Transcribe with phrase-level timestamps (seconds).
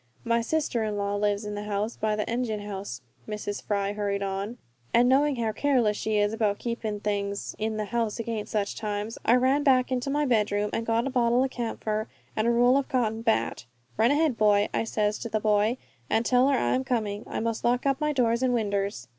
[0.23, 3.61] "My sister in law lives in the house by the engine house," Mrs.
[3.61, 4.57] Fry hurried on,
[4.95, 9.19] "and knowing how careless she is about keepin' things in the house against such times,
[9.25, 12.77] I ran back into my bedroom and got a bottle of camphor and a roll
[12.77, 13.65] of cotton batt.
[13.95, 15.77] 'Run ahead, boy,' I says to the boy,
[16.09, 19.07] 'an' tell her I am coming; I must lock up my doors and winders.'